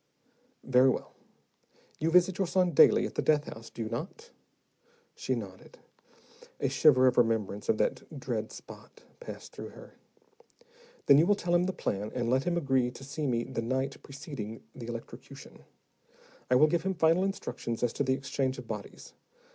"Very 0.63 0.89
well. 0.89 1.13
You 1.99 2.09
visit 2.09 2.39
your 2.39 2.47
son 2.47 2.71
daily 2.71 3.05
at 3.05 3.13
the 3.13 3.21
death 3.21 3.43
house, 3.45 3.69
do 3.69 3.83
you 3.83 3.89
not?" 3.89 4.31
She 5.13 5.35
nodded; 5.35 5.77
a 6.59 6.69
shiver 6.69 7.05
of 7.05 7.19
remembrance 7.19 7.69
of 7.69 7.77
that 7.77 8.19
dread 8.19 8.51
spot 8.51 9.03
passed 9.19 9.51
through 9.51 9.69
her. 9.69 9.93
"Then 11.05 11.19
you 11.19 11.27
will 11.27 11.35
tell 11.35 11.53
him 11.53 11.65
the 11.67 11.71
plan 11.71 12.11
and 12.15 12.31
let 12.31 12.45
him 12.45 12.57
agree 12.57 12.89
to 12.89 13.03
see 13.03 13.27
me 13.27 13.43
the 13.43 13.61
night 13.61 14.01
preceding 14.01 14.63
the 14.73 14.87
electrocution. 14.87 15.65
I 16.49 16.55
will 16.55 16.65
give 16.65 16.81
him 16.81 16.95
final 16.95 17.23
instructions 17.23 17.83
as 17.83 17.93
to 17.93 18.03
the 18.03 18.13
exchange 18.13 18.57
of 18.57 18.67
bodies. 18.67 19.13